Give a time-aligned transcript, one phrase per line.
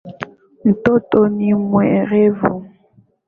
[0.65, 2.65] Mtoto ni mwerevu